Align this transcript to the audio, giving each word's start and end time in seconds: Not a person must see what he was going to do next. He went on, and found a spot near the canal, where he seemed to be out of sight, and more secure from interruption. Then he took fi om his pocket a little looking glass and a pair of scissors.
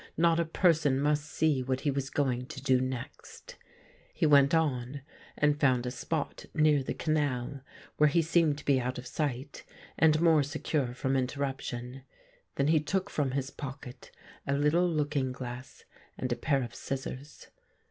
Not 0.17 0.39
a 0.39 0.45
person 0.45 0.99
must 0.99 1.25
see 1.25 1.61
what 1.61 1.81
he 1.81 1.91
was 1.91 2.09
going 2.09 2.47
to 2.47 2.59
do 2.59 2.81
next. 2.81 3.57
He 4.15 4.25
went 4.25 4.51
on, 4.55 5.03
and 5.37 5.59
found 5.59 5.85
a 5.85 5.91
spot 5.91 6.47
near 6.55 6.81
the 6.81 6.95
canal, 6.95 7.61
where 7.97 8.09
he 8.09 8.23
seemed 8.23 8.57
to 8.57 8.65
be 8.65 8.79
out 8.79 8.97
of 8.97 9.05
sight, 9.05 9.63
and 9.99 10.19
more 10.19 10.41
secure 10.41 10.95
from 10.95 11.15
interruption. 11.15 12.01
Then 12.55 12.69
he 12.69 12.79
took 12.79 13.11
fi 13.11 13.21
om 13.21 13.31
his 13.33 13.51
pocket 13.51 14.09
a 14.47 14.53
little 14.55 14.89
looking 14.89 15.31
glass 15.31 15.85
and 16.17 16.31
a 16.31 16.35
pair 16.35 16.63
of 16.63 16.73
scissors. 16.73 17.49